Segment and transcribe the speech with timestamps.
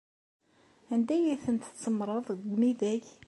[0.93, 3.03] Anda ay tent-tsemmṛeḍ deg umidag?